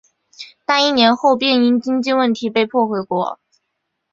[0.65, 3.39] 但一年后便因经济问题被迫回国。